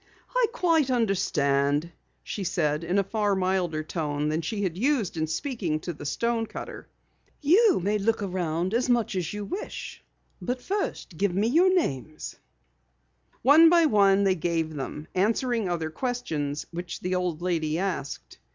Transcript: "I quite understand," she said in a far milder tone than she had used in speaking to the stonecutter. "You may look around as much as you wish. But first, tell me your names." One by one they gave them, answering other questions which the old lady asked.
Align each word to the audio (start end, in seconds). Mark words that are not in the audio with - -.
"I 0.35 0.47
quite 0.51 0.89
understand," 0.89 1.91
she 2.23 2.43
said 2.43 2.83
in 2.83 2.97
a 2.97 3.03
far 3.03 3.35
milder 3.35 3.83
tone 3.83 4.29
than 4.29 4.41
she 4.41 4.63
had 4.63 4.75
used 4.75 5.15
in 5.15 5.27
speaking 5.27 5.79
to 5.81 5.93
the 5.93 6.07
stonecutter. 6.07 6.87
"You 7.39 7.79
may 7.79 7.99
look 7.99 8.23
around 8.23 8.73
as 8.73 8.89
much 8.89 9.15
as 9.15 9.31
you 9.31 9.45
wish. 9.45 10.03
But 10.41 10.59
first, 10.59 11.19
tell 11.19 11.29
me 11.29 11.49
your 11.49 11.71
names." 11.71 12.35
One 13.43 13.69
by 13.69 13.85
one 13.85 14.23
they 14.23 14.33
gave 14.33 14.73
them, 14.73 15.07
answering 15.13 15.69
other 15.69 15.91
questions 15.91 16.65
which 16.71 17.01
the 17.01 17.13
old 17.13 17.43
lady 17.43 17.77
asked. 17.77 18.39